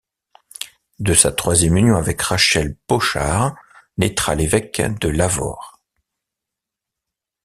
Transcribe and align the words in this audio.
De 0.97 1.13
sa 1.13 1.31
troisième 1.31 1.77
union 1.77 1.95
avec 1.95 2.19
Rachel 2.23 2.75
Bochard, 2.87 3.53
naîtra 3.99 4.33
l'évêque 4.33 4.81
de 4.99 5.09
Lavaur. 5.09 5.79